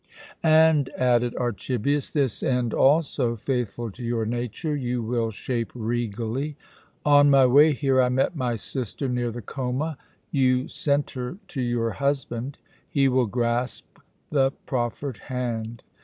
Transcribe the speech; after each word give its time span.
"And," 0.41 0.89
added 0.97 1.35
Archibius, 1.35 2.09
"this 2.09 2.41
end 2.41 2.73
also 2.73 3.35
(faithful 3.35 3.91
to 3.91 4.01
your 4.03 4.25
nature) 4.25 4.75
you 4.75 5.03
will 5.03 5.29
shape 5.29 5.71
regally. 5.75 6.57
On 7.05 7.29
my 7.29 7.45
way 7.45 7.73
here 7.73 8.01
I 8.01 8.09
met 8.09 8.35
my 8.35 8.55
sister 8.55 9.07
near 9.07 9.29
the 9.29 9.43
Choma. 9.43 9.99
You 10.31 10.67
sent 10.67 11.11
her 11.11 11.37
to 11.49 11.61
your 11.61 11.91
husband. 11.91 12.57
He 12.89 13.07
will 13.09 13.27
grasp 13.27 13.99
the 14.31 14.53
proffered 14.65 15.17
hand. 15.17 15.83